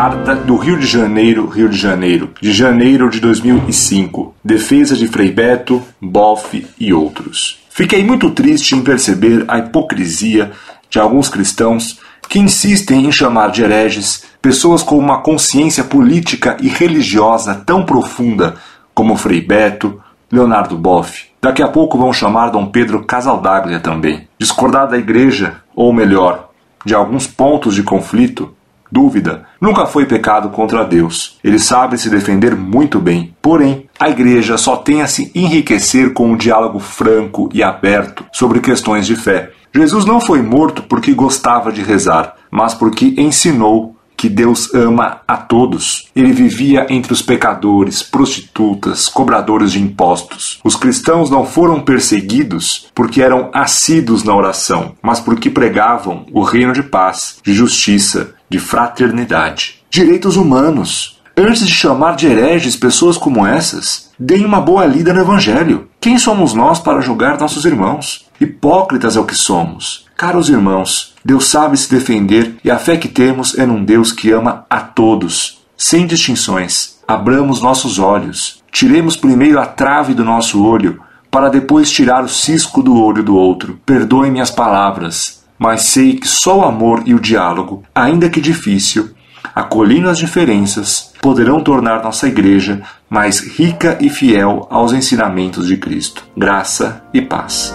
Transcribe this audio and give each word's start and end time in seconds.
Carta 0.00 0.32
do 0.32 0.54
Rio 0.54 0.78
de 0.78 0.86
Janeiro, 0.86 1.48
Rio 1.48 1.68
de 1.68 1.76
Janeiro, 1.76 2.30
de 2.40 2.52
janeiro 2.52 3.10
de 3.10 3.18
2005. 3.18 4.32
Defesa 4.44 4.94
de 4.94 5.08
Frei 5.08 5.32
Beto, 5.32 5.82
Boff 6.00 6.64
e 6.78 6.94
outros. 6.94 7.58
Fiquei 7.68 8.04
muito 8.04 8.30
triste 8.30 8.76
em 8.76 8.80
perceber 8.80 9.44
a 9.48 9.58
hipocrisia 9.58 10.52
de 10.88 11.00
alguns 11.00 11.28
cristãos 11.28 11.98
que 12.28 12.38
insistem 12.38 13.06
em 13.06 13.10
chamar 13.10 13.50
de 13.50 13.64
hereges 13.64 14.22
pessoas 14.40 14.84
com 14.84 14.96
uma 14.96 15.20
consciência 15.20 15.82
política 15.82 16.56
e 16.60 16.68
religiosa 16.68 17.56
tão 17.66 17.84
profunda 17.84 18.54
como 18.94 19.16
Frei 19.16 19.40
Beto, 19.40 20.00
Leonardo 20.30 20.78
Boff. 20.78 21.24
Daqui 21.42 21.60
a 21.60 21.66
pouco 21.66 21.98
vão 21.98 22.12
chamar 22.12 22.50
Dom 22.50 22.66
Pedro 22.66 23.04
Casaldaglia 23.04 23.80
também. 23.80 24.28
Discordar 24.38 24.86
da 24.86 24.96
igreja, 24.96 25.56
ou 25.74 25.92
melhor, 25.92 26.50
de 26.84 26.94
alguns 26.94 27.26
pontos 27.26 27.74
de 27.74 27.82
conflito, 27.82 28.54
dúvida, 28.90 29.44
nunca 29.60 29.86
foi 29.86 30.06
pecado 30.06 30.50
contra 30.50 30.84
Deus. 30.84 31.38
Ele 31.42 31.58
sabe 31.58 31.98
se 31.98 32.10
defender 32.10 32.56
muito 32.56 33.00
bem. 33.00 33.34
Porém, 33.40 33.88
a 33.98 34.08
igreja 34.08 34.56
só 34.56 34.76
tem 34.76 35.02
a 35.02 35.06
se 35.06 35.30
enriquecer 35.34 36.12
com 36.12 36.30
um 36.30 36.36
diálogo 36.36 36.78
franco 36.78 37.48
e 37.52 37.62
aberto 37.62 38.24
sobre 38.32 38.60
questões 38.60 39.06
de 39.06 39.16
fé. 39.16 39.50
Jesus 39.74 40.04
não 40.04 40.20
foi 40.20 40.42
morto 40.42 40.82
porque 40.82 41.12
gostava 41.12 41.70
de 41.70 41.82
rezar, 41.82 42.34
mas 42.50 42.74
porque 42.74 43.14
ensinou 43.18 43.94
que 44.18 44.28
Deus 44.28 44.74
ama 44.74 45.20
a 45.28 45.36
todos. 45.36 46.08
Ele 46.14 46.32
vivia 46.32 46.86
entre 46.90 47.12
os 47.12 47.22
pecadores, 47.22 48.02
prostitutas, 48.02 49.08
cobradores 49.08 49.70
de 49.70 49.80
impostos. 49.80 50.58
Os 50.64 50.74
cristãos 50.74 51.30
não 51.30 51.46
foram 51.46 51.80
perseguidos 51.80 52.88
porque 52.92 53.22
eram 53.22 53.48
assíduos 53.54 54.24
na 54.24 54.34
oração, 54.34 54.96
mas 55.00 55.20
porque 55.20 55.48
pregavam 55.48 56.26
o 56.32 56.42
reino 56.42 56.72
de 56.72 56.82
paz, 56.82 57.38
de 57.44 57.54
justiça, 57.54 58.34
de 58.48 58.58
fraternidade. 58.58 59.82
Direitos 59.90 60.36
humanos. 60.36 61.18
Antes 61.36 61.66
de 61.66 61.72
chamar 61.72 62.16
de 62.16 62.26
hereges 62.26 62.74
pessoas 62.74 63.16
como 63.16 63.46
essas, 63.46 64.10
deem 64.18 64.44
uma 64.44 64.60
boa 64.60 64.84
lida 64.84 65.12
no 65.12 65.20
Evangelho. 65.20 65.88
Quem 66.00 66.18
somos 66.18 66.52
nós 66.52 66.80
para 66.80 67.00
julgar 67.00 67.38
nossos 67.38 67.64
irmãos? 67.64 68.26
Hipócritas 68.40 69.16
é 69.16 69.20
o 69.20 69.24
que 69.24 69.36
somos. 69.36 70.06
Caros 70.16 70.48
irmãos, 70.48 71.14
Deus 71.24 71.46
sabe 71.46 71.76
se 71.76 71.88
defender 71.88 72.56
e 72.64 72.70
a 72.70 72.78
fé 72.78 72.96
que 72.96 73.06
temos 73.06 73.56
é 73.56 73.64
num 73.64 73.84
Deus 73.84 74.10
que 74.10 74.32
ama 74.32 74.66
a 74.68 74.80
todos, 74.80 75.60
sem 75.76 76.06
distinções. 76.06 76.98
Abramos 77.06 77.62
nossos 77.62 78.00
olhos, 78.00 78.62
tiremos 78.72 79.16
primeiro 79.16 79.60
a 79.60 79.66
trave 79.66 80.14
do 80.14 80.24
nosso 80.24 80.64
olho, 80.64 81.00
para 81.30 81.48
depois 81.48 81.90
tirar 81.90 82.24
o 82.24 82.28
cisco 82.28 82.82
do 82.82 83.00
olho 83.00 83.22
do 83.22 83.36
outro. 83.36 83.78
Perdoe 83.86 84.30
minhas 84.30 84.50
palavras, 84.50 85.37
mas 85.58 85.82
sei 85.82 86.14
que 86.14 86.28
só 86.28 86.60
o 86.60 86.64
amor 86.64 87.02
e 87.04 87.14
o 87.14 87.20
diálogo, 87.20 87.82
ainda 87.94 88.30
que 88.30 88.40
difícil, 88.40 89.10
acolhendo 89.54 90.08
as 90.08 90.18
diferenças, 90.18 91.12
poderão 91.20 91.60
tornar 91.60 92.02
nossa 92.02 92.28
igreja 92.28 92.82
mais 93.10 93.40
rica 93.40 93.98
e 94.00 94.08
fiel 94.08 94.66
aos 94.70 94.92
ensinamentos 94.92 95.66
de 95.66 95.76
Cristo. 95.76 96.24
Graça 96.36 97.02
e 97.12 97.20
paz. 97.20 97.74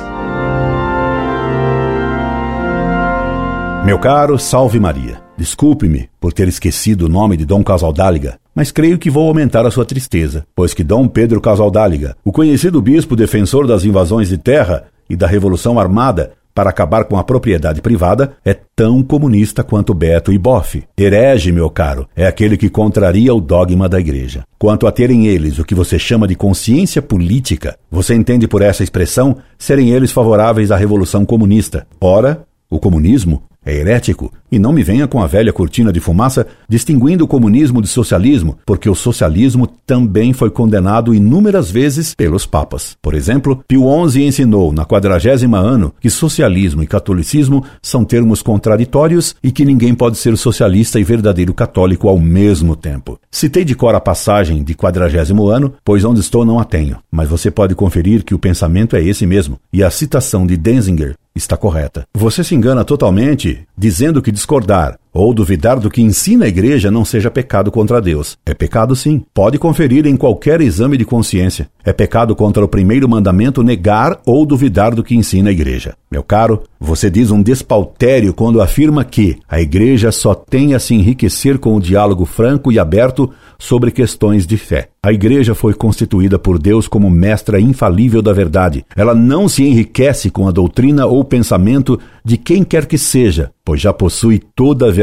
Meu 3.86 4.00
caro, 4.00 4.40
salve 4.40 4.80
Maria. 4.80 5.22
Desculpe-me 5.36 6.10
por 6.22 6.32
ter 6.32 6.48
esquecido 6.48 7.08
o 7.08 7.10
nome 7.10 7.36
de 7.36 7.44
Dom 7.44 7.64
Casaldáliga, 7.64 8.40
mas 8.56 8.72
creio 8.72 8.98
que 8.98 9.10
vou 9.10 9.28
aumentar 9.28 9.66
a 9.66 9.72
sua 9.72 9.84
tristeza, 9.84 10.46
pois 10.56 10.74
que 10.74 10.84
Dom 10.84 11.08
Pedro 11.08 11.42
Casaldáliga, 11.42 12.16
o 12.24 12.32
conhecido 12.32 12.82
bispo 12.82 13.16
defensor 13.16 13.68
das 13.68 13.84
invasões 13.84 14.30
de 14.30 14.38
terra 14.38 14.86
e 15.10 15.18
da 15.18 15.28
Revolução 15.28 15.78
Armada 15.78 16.34
para 16.54 16.70
acabar 16.70 17.06
com 17.06 17.18
a 17.18 17.24
propriedade 17.24 17.82
privada, 17.82 18.34
é 18.46 18.54
tão 18.76 19.02
comunista 19.02 19.64
quanto 19.64 19.94
Beto 19.94 20.32
e 20.32 20.38
Boff. 20.38 20.84
Herege, 20.98 21.52
meu 21.52 21.70
caro, 21.70 22.08
é 22.16 22.26
aquele 22.26 22.58
que 22.58 22.70
contraria 22.70 23.34
o 23.34 23.42
dogma 23.42 23.90
da 23.90 24.00
igreja. 24.00 24.44
Quanto 24.58 24.88
a 24.88 24.92
terem 24.92 25.28
eles 25.28 25.60
o 25.60 25.66
que 25.66 25.76
você 25.76 25.98
chama 26.00 26.28
de 26.28 26.36
consciência 26.36 27.02
política, 27.02 27.78
você 27.90 28.14
entende 28.14 28.48
por 28.48 28.62
essa 28.62 28.84
expressão 28.84 29.38
serem 29.58 29.90
eles 29.90 30.12
favoráveis 30.12 30.72
à 30.72 30.76
Revolução 30.76 31.26
Comunista. 31.26 31.88
Ora, 32.00 32.46
o 32.74 32.80
comunismo 32.80 33.44
é 33.66 33.76
herético 33.76 34.32
e 34.52 34.60
não 34.60 34.74
me 34.74 34.84
venha 34.84 35.08
com 35.08 35.22
a 35.22 35.28
velha 35.28 35.54
cortina 35.54 35.92
de 35.92 36.00
fumaça 36.00 36.46
distinguindo 36.68 37.24
o 37.24 37.28
comunismo 37.28 37.82
de 37.82 37.88
socialismo, 37.88 38.58
porque 38.66 38.90
o 38.90 38.96
socialismo 38.96 39.68
também 39.86 40.34
foi 40.34 40.50
condenado 40.50 41.14
inúmeras 41.14 41.72
vezes 41.72 42.14
pelos 42.14 42.46
papas. 42.46 42.98
Por 43.02 43.14
exemplo, 43.14 43.64
Pio 43.68 43.86
XI 44.10 44.24
ensinou 44.24 44.72
na 44.72 44.86
quadragésima 44.86 45.58
ano 45.58 45.94
que 46.00 46.10
socialismo 46.10 46.84
e 46.84 46.88
catolicismo 46.88 47.64
são 47.82 48.04
termos 48.04 48.42
contraditórios 48.42 49.36
e 49.42 49.52
que 49.52 49.66
ninguém 49.66 49.94
pode 49.94 50.18
ser 50.18 50.36
socialista 50.38 51.00
e 51.00 51.04
verdadeiro 51.04 51.54
católico 51.54 52.10
ao 52.10 52.20
mesmo 52.20 52.76
tempo. 52.76 53.20
Citei 53.32 53.64
de 53.64 53.76
cor 53.76 53.96
a 53.96 54.02
passagem 54.02 54.64
de 54.64 54.76
quadragésimo 54.76 55.48
ano, 55.48 55.74
pois 55.86 56.04
onde 56.04 56.20
estou 56.20 56.44
não 56.44 56.60
a 56.60 56.66
tenho, 56.66 56.98
mas 57.12 57.30
você 57.30 57.50
pode 57.50 57.76
conferir 57.76 58.24
que 58.24 58.36
o 58.36 58.40
pensamento 58.40 58.96
é 58.96 59.04
esse 59.04 59.26
mesmo, 59.26 59.58
e 59.72 59.84
a 59.84 59.90
citação 59.90 60.46
de 60.46 60.58
Denzinger 60.58 61.16
está 61.36 61.58
correta. 61.58 62.06
Você 62.14 62.44
se 62.44 62.56
engana 62.56 62.86
totalmente 62.86 63.68
dizendo 63.78 64.22
que 64.22 64.32
discordar 64.32 65.00
ou 65.14 65.34
duvidar 65.34 65.80
do 65.80 65.90
que 65.90 66.02
ensina 66.02 66.46
a 66.46 66.48
igreja 66.48 66.90
não 66.90 67.06
seja 67.06 67.30
pecado 67.30 67.72
contra 67.72 68.02
Deus. 68.02 68.38
É 68.46 68.54
pecado 68.54 68.96
sim. 68.96 69.22
Pode 69.34 69.60
conferir 69.60 70.08
em 70.08 70.18
qualquer 70.18 70.60
exame 70.60 70.98
de 70.98 71.06
consciência. 71.06 71.70
É 71.86 71.94
pecado 71.94 72.36
contra 72.36 72.66
o 72.66 72.68
primeiro 72.68 73.08
mandamento 73.08 73.62
negar 73.62 74.20
ou 74.26 74.46
duvidar 74.46 74.96
do 74.96 75.04
que 75.04 75.16
ensina 75.16 75.50
a 75.50 75.54
igreja. 75.54 75.96
Meu 76.10 76.24
caro, 76.24 76.64
você 76.80 77.10
diz 77.10 77.30
um 77.30 77.42
despautério 77.42 78.34
quando 78.34 78.62
afirma 78.62 79.04
que 79.04 79.38
a 79.48 79.62
igreja 79.62 80.12
só 80.12 80.34
tem 80.34 80.74
a 80.74 80.80
se 80.80 80.96
enriquecer 80.96 81.60
com 81.60 81.76
o 81.76 81.82
diálogo 81.82 82.26
franco 82.26 82.72
e 82.72 82.80
aberto 82.80 83.30
sobre 83.60 83.92
questões 83.92 84.48
de 84.48 84.58
fé. 84.58 84.90
A 85.02 85.12
igreja 85.12 85.54
foi 85.54 85.74
constituída 85.74 86.40
por 86.40 86.58
Deus 86.58 86.88
como 86.88 87.10
mestra 87.10 87.60
infalível 87.60 88.22
da 88.22 88.34
verdade. 88.34 88.86
Ela 88.96 89.14
não 89.14 89.50
se 89.50 89.64
enriquece 89.64 90.30
com 90.30 90.48
a 90.48 90.52
doutrina 90.52 91.06
ou 91.06 91.24
pensamento 91.24 92.00
de 92.24 92.38
quem 92.38 92.64
quer 92.64 92.86
que 92.86 92.98
seja, 92.98 93.52
pois 93.66 93.82
já 93.82 93.92
possui 93.92 94.42
toda 94.56 94.88
a 94.88 94.92
verdade 94.92 95.03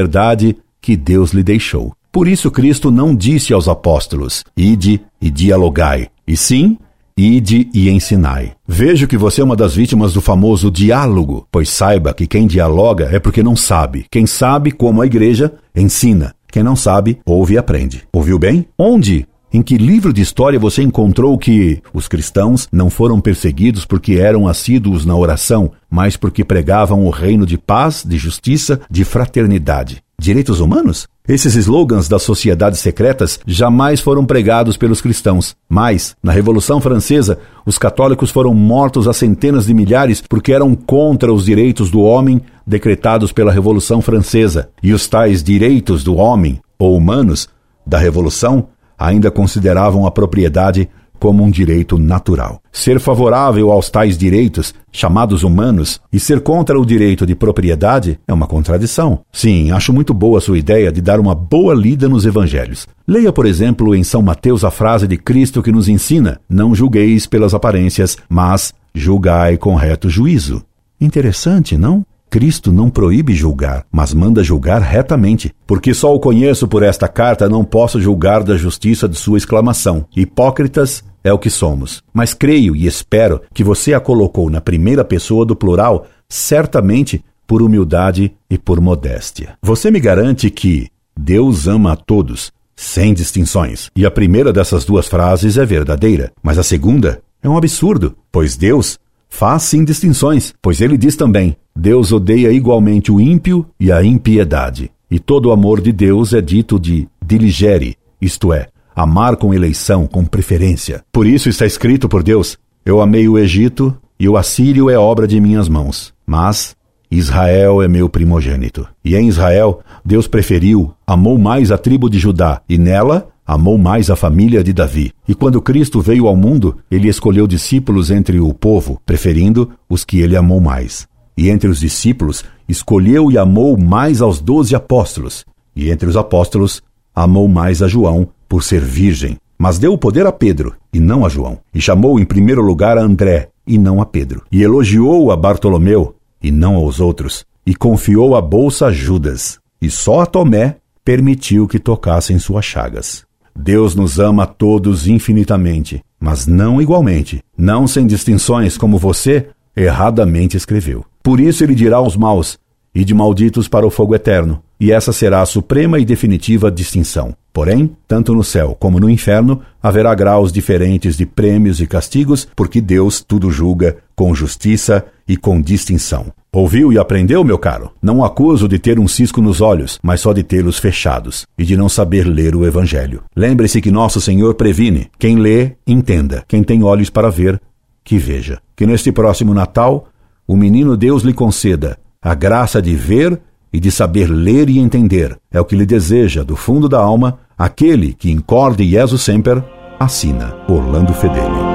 que 0.81 0.97
Deus 0.97 1.33
lhe 1.33 1.43
deixou. 1.43 1.93
Por 2.13 2.27
isso 2.27 2.51
Cristo 2.51 2.91
não 2.91 3.15
disse 3.15 3.53
aos 3.53 3.69
apóstolos: 3.69 4.45
Ide 4.57 5.01
e 5.21 5.31
dialogai, 5.31 6.09
e 6.27 6.37
sim, 6.37 6.77
Ide 7.23 7.69
e 7.75 7.91
ensinai. 7.91 8.53
Vejo 8.67 9.07
que 9.07 9.19
você 9.19 9.43
é 9.43 9.45
uma 9.45 9.55
das 9.55 9.75
vítimas 9.75 10.15
do 10.15 10.23
famoso 10.23 10.71
diálogo, 10.71 11.47
pois 11.53 11.69
saiba 11.69 12.15
que 12.15 12.27
quem 12.27 12.47
dialoga 12.47 13.11
é 13.13 13.19
porque 13.19 13.43
não 13.43 13.55
sabe. 13.55 14.07
Quem 14.11 14.27
sabe, 14.27 14.71
como 14.71 15.03
a 15.03 15.07
igreja, 15.07 15.53
ensina. 15.77 16.35
Quem 16.51 16.63
não 16.63 16.75
sabe, 16.75 17.19
ouve 17.27 17.55
e 17.55 17.59
aprende. 17.59 18.05
Ouviu 18.11 18.39
bem? 18.39 18.67
Onde 18.79 19.27
em 19.53 19.63
que 19.63 19.77
livro 19.77 20.13
de 20.13 20.23
história 20.23 20.59
você 20.59 20.83
encontrou 20.83 21.37
que 21.37 21.83
os 21.93 22.07
cristãos 22.07 22.69
não 22.71 22.89
foram 22.89 23.21
perseguidos 23.21 23.85
porque 23.85 24.15
eram 24.15 24.47
assíduos 24.47 25.05
na 25.05 25.17
oração, 25.17 25.73
mas 25.91 26.17
porque 26.17 26.45
pregavam 26.45 27.05
o 27.05 27.11
reino 27.11 27.45
de 27.45 27.59
paz, 27.59 28.05
de 28.07 28.17
justiça, 28.17 28.81
de 28.91 29.05
fraternidade? 29.05 30.03
Direitos 30.19 30.61
humanos? 30.61 31.09
Esses 31.27 31.55
slogans 31.55 32.09
das 32.09 32.23
sociedades 32.23 32.81
secretas 32.81 33.41
jamais 33.47 34.01
foram 34.01 34.27
pregados 34.27 34.77
pelos 34.77 35.01
cristãos. 35.01 35.57
Mas, 35.69 36.15
na 36.23 36.33
Revolução 36.33 36.81
Francesa, 36.81 37.39
os 37.65 37.79
católicos 37.79 38.31
foram 38.31 38.53
mortos 38.53 39.09
a 39.09 39.13
centenas 39.13 39.67
de 39.67 39.73
milhares 39.73 40.23
porque 40.29 40.53
eram 40.53 40.75
contra 40.75 41.33
os 41.33 41.45
direitos 41.45 41.91
do 41.91 42.01
homem 42.01 42.41
decretados 42.67 43.33
pela 43.33 43.53
Revolução 43.53 44.03
Francesa. 44.03 44.69
E 44.83 44.93
os 44.93 45.09
tais 45.09 45.43
direitos 45.43 46.05
do 46.05 46.17
homem, 46.17 46.61
ou 46.79 46.97
humanos, 46.97 47.49
da 47.87 47.99
Revolução, 47.99 48.69
ainda 49.01 49.31
consideravam 49.31 50.07
a 50.07 50.11
propriedade 50.11 50.87
como 51.21 51.45
um 51.45 51.51
direito 51.51 51.99
natural. 51.99 52.63
Ser 52.73 52.99
favorável 52.99 53.71
aos 53.71 53.91
tais 53.91 54.17
direitos, 54.17 54.75
chamados 54.91 55.43
humanos, 55.43 56.01
e 56.11 56.19
ser 56.19 56.41
contra 56.41 56.81
o 56.81 56.87
direito 56.87 57.27
de 57.27 57.35
propriedade 57.35 58.19
é 58.27 58.33
uma 58.33 58.47
contradição. 58.47 59.21
Sim, 59.31 59.71
acho 59.71 59.93
muito 59.93 60.15
boa 60.15 60.39
a 60.39 60.41
sua 60.41 60.59
ideia 60.59 60.91
de 60.91 61.03
dar 61.03 61.21
uma 61.21 61.35
boa 61.35 61.75
lida 61.75 62.09
nos 62.09 62.25
evangelhos. 62.25 62.87
Leia, 63.07 63.33
por 63.33 63.45
exemplo, 63.45 63.95
em 63.95 64.03
São 64.03 64.23
Mateus 64.23 64.65
a 64.65 64.71
frase 64.71 65.07
de 65.07 65.19
Cristo 65.19 65.63
que 65.63 65.71
nos 65.71 65.89
ensina: 65.89 66.41
Não 66.49 66.75
julgueis 66.75 67.27
pelas 67.27 67.53
aparências, 67.53 68.17
mas 68.29 68.73
julgai 68.95 69.59
com 69.59 69.75
reto 69.75 70.09
juízo. 70.09 70.63
Interessante, 70.99 71.77
não? 71.77 72.05
Cristo 72.31 72.71
não 72.71 72.89
proíbe 72.89 73.35
julgar, 73.35 73.85
mas 73.91 74.15
manda 74.15 74.45
julgar 74.45 74.81
retamente. 74.81 75.53
Porque 75.67 75.93
só 75.93 76.15
o 76.15 76.21
conheço 76.21 76.69
por 76.69 76.85
esta 76.85 77.09
carta, 77.09 77.49
não 77.49 77.65
posso 77.65 78.01
julgar 78.01 78.45
da 78.45 78.57
justiça 78.57 79.09
de 79.09 79.19
sua 79.19 79.37
exclamação. 79.37 80.07
Hipócritas 80.17 81.03
é 81.25 81.33
o 81.33 81.39
que 81.39 81.51
somos. 81.51 82.05
Mas 82.15 82.33
creio 82.33 82.77
e 82.77 82.87
espero 82.87 83.43
que 83.53 83.65
você 83.65 83.93
a 83.93 84.01
colocou 84.01 84.49
na 84.49 84.61
primeira 84.61 85.05
pessoa 85.05 85.45
do 85.45 85.57
plural, 85.57 86.07
certamente 86.29 87.25
por 87.49 87.63
humildade 87.63 88.33
e 88.49 88.57
por 88.57 88.81
modéstia. 88.81 89.59
Você 89.61 89.91
me 89.91 89.99
garante 89.99 90.49
que 90.51 90.89
Deus 91.19 91.67
ama 91.67 91.93
a 91.93 91.97
todos, 91.97 92.53
sem 92.77 93.13
distinções. 93.13 93.91
E 93.97 94.07
a 94.07 94.11
primeira 94.11 94.53
dessas 94.53 94.85
duas 94.85 95.09
frases 95.09 95.59
é 95.59 95.67
verdadeira, 95.67 96.33
mas 96.41 96.59
a 96.59 96.63
segunda 96.63 97.21
é 97.43 97.49
um 97.49 97.57
absurdo, 97.57 98.17
pois 98.31 98.57
Deus 98.57 98.99
faz 99.31 99.63
sim 99.63 99.85
distinções, 99.85 100.53
pois 100.61 100.81
ele 100.81 100.99
diz 100.99 101.17
também: 101.17 101.57
Deus 101.75 102.13
odeia 102.13 102.53
igualmente 102.53 103.11
o 103.11 103.21
ímpio 103.21 103.65
e 103.79 103.91
a 103.91 104.05
impiedade. 104.05 104.91
E 105.11 105.19
todo 105.19 105.47
o 105.47 105.53
amor 105.53 105.81
de 105.81 105.93
Deus 105.93 106.35
é 106.35 106.41
dito 106.41 106.79
de 106.79 107.09
diligere, 107.25 107.97
isto 108.21 108.53
é, 108.53 108.69
amar 108.95 109.37
com 109.37 109.55
eleição, 109.55 110.07
com 110.07 110.25
preferência. 110.25 111.03
Por 111.11 111.27
isso 111.27 111.49
está 111.49 111.65
escrito 111.65 112.09
por 112.09 112.23
Deus: 112.23 112.59
Eu 112.85 113.01
amei 113.01 113.29
o 113.29 113.39
Egito 113.39 113.97
e 114.19 114.29
o 114.29 114.37
assírio 114.37 114.91
é 114.91 114.99
obra 114.99 115.27
de 115.27 115.41
minhas 115.41 115.69
mãos. 115.69 116.13
Mas 116.27 116.77
Israel 117.11 117.83
é 117.83 117.89
meu 117.89 118.09
primogênito. 118.09 118.87
E 119.05 119.17
em 119.17 119.27
Israel, 119.27 119.81
Deus 120.05 120.29
preferiu, 120.29 120.95
amou 121.05 121.37
mais 121.37 121.73
a 121.73 121.77
tribo 121.77 122.09
de 122.09 122.21
Judá, 122.21 122.63
e 122.69 122.79
nela 122.79 123.29
amou 123.45 123.77
mais 123.77 124.11
a 124.11 124.15
família 124.15 124.63
de 124.63 124.73
Davi. 124.73 125.13
E 125.27 125.35
quando 125.35 125.61
Cristo 125.61 126.01
veio 126.01 126.29
ao 126.29 126.37
mundo, 126.37 126.77
ele 126.89 127.09
escolheu 127.09 127.49
discípulos 127.49 128.13
entre 128.13 128.39
o 128.39 128.55
povo, 128.55 129.01
preferindo 129.05 129.71
os 129.89 130.05
que 130.05 130.21
ele 130.21 130.37
amou 130.37 130.61
mais. 130.61 131.09
E 131.37 131.51
entre 131.51 131.69
os 131.69 131.81
discípulos, 131.81 132.45
escolheu 132.69 133.29
e 133.29 133.37
amou 133.37 133.77
mais 133.77 134.23
aos 134.23 134.41
doze 134.41 134.77
apóstolos. 134.77 135.45
E 135.75 135.91
entre 135.91 136.09
os 136.09 136.17
apóstolos, 136.17 136.81
amou 137.13 137.49
mais 137.49 137.83
a 137.83 137.89
João, 137.89 138.29
por 138.49 138.63
ser 138.63 138.83
virgem. 138.83 139.37
Mas 139.59 139.81
deu 139.81 139.93
o 139.93 139.99
poder 139.99 140.27
a 140.27 140.33
Pedro, 140.33 140.75
e 140.93 141.01
não 141.01 141.27
a 141.27 141.29
João. 141.29 141.59
E 141.75 141.81
chamou 141.81 142.21
em 142.21 142.25
primeiro 142.25 142.63
lugar 142.63 142.97
a 142.97 143.03
André, 143.03 143.49
e 143.67 143.77
não 143.77 144.01
a 144.01 144.07
Pedro. 144.07 144.43
E 144.53 144.63
elogiou 144.63 145.33
a 145.33 145.37
Bartolomeu, 145.37 146.15
e 146.43 146.51
não 146.51 146.77
aos 146.77 147.01
outros. 147.01 147.45
E 147.67 147.75
confiou 147.75 148.35
a 148.35 148.41
bolsa 148.41 148.87
a 148.87 148.93
Judas. 148.93 149.59
E 149.81 149.91
só 149.91 150.21
a 150.21 150.27
Tomé 150.27 150.77
permitiu 151.05 151.67
que 151.67 151.79
tocassem 151.79 152.39
suas 152.39 152.65
chagas. 152.65 153.25
Deus 153.55 153.95
nos 153.95 154.19
ama 154.19 154.45
a 154.45 154.47
todos 154.47 155.07
infinitamente, 155.09 156.03
mas 156.19 156.47
não 156.47 156.81
igualmente, 156.81 157.43
não 157.57 157.87
sem 157.87 158.07
distinções, 158.07 158.79
como 158.79 158.99
você 158.99 159.49
erradamente 159.77 160.57
escreveu. 160.57 161.05
Por 161.23 161.41
isso 161.41 161.65
ele 161.65 161.75
dirá 161.75 161.97
aos 161.97 162.17
maus: 162.17 162.59
e 162.95 163.05
de 163.05 163.15
malditos 163.15 163.69
para 163.69 163.87
o 163.87 163.91
fogo 163.91 164.15
eterno, 164.15 164.63
e 164.81 164.91
essa 164.91 165.13
será 165.13 165.43
a 165.43 165.47
suprema 165.47 165.99
e 165.99 166.05
definitiva 166.05 166.71
distinção. 166.71 167.37
Porém, 167.53 167.95
tanto 168.09 168.33
no 168.33 168.43
céu 168.43 168.77
como 168.79 168.99
no 168.99 169.11
inferno 169.11 169.61
haverá 169.83 170.15
graus 170.15 170.51
diferentes 170.51 171.17
de 171.17 171.27
prêmios 171.27 171.81
e 171.81 171.87
castigos, 171.87 172.49
porque 172.57 172.81
Deus 172.81 173.23
tudo 173.23 173.51
julga 173.51 173.99
com 174.17 174.35
justiça 174.35 175.05
e 175.29 175.37
com 175.37 175.61
distinção. 175.61 176.33
Ouviu 176.53 176.93
e 176.93 176.99
aprendeu, 176.99 177.45
meu 177.45 177.59
caro? 177.59 177.93
Não 178.03 178.25
acuso 178.25 178.67
de 178.67 178.79
ter 178.79 178.99
um 178.99 179.07
cisco 179.07 179.41
nos 179.41 179.61
olhos, 179.61 179.99
mas 180.03 180.21
só 180.21 180.33
de 180.33 180.43
tê-los 180.43 180.79
fechados 180.79 181.47
e 181.59 181.65
de 181.65 181.77
não 181.77 181.89
saber 181.89 182.25
ler 182.25 182.57
o 182.57 182.67
Evangelho. 182.67 183.23
Lembre-se 183.37 183.81
que 183.81 183.91
nosso 183.91 184.21
Senhor 184.21 184.55
previne: 184.55 185.09
quem 185.19 185.37
lê, 185.37 185.73
entenda, 185.87 186.45
quem 186.49 186.63
tem 186.63 186.83
olhos 186.83 187.11
para 187.11 187.31
ver, 187.31 187.61
que 188.03 188.19
veja. 188.19 188.61
Que 188.75 188.87
neste 188.87 189.13
próximo 189.13 189.55
Natal, 189.55 190.09
o 190.47 190.57
menino 190.57 190.97
Deus 190.97 191.23
lhe 191.23 191.33
conceda 191.33 191.99
a 192.21 192.35
graça 192.35 192.83
de 192.83 192.95
ver 192.97 193.41
e 193.73 193.79
de 193.79 193.91
saber 193.91 194.29
ler 194.29 194.69
e 194.69 194.79
entender. 194.79 195.39
É 195.51 195.61
o 195.61 195.65
que 195.65 195.77
lhe 195.77 195.87
deseja, 195.87 196.43
do 196.43 196.57
fundo 196.57 196.89
da 196.89 196.99
alma, 196.99 197.39
aquele 197.57 198.13
que, 198.13 198.31
incorde 198.31 198.89
Jesus 198.89 199.23
Semper, 199.23 199.63
assina 199.99 200.55
Orlando 200.69 201.13
Fedeli. 201.13 201.70